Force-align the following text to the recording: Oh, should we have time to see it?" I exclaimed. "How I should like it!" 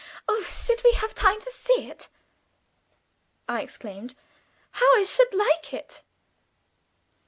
Oh, 0.27 0.43
should 0.49 0.83
we 0.83 0.93
have 0.93 1.13
time 1.13 1.39
to 1.41 1.51
see 1.51 1.87
it?" 1.87 2.07
I 3.47 3.61
exclaimed. 3.61 4.15
"How 4.71 4.95
I 4.97 5.03
should 5.03 5.31
like 5.31 5.75
it!" 5.75 6.01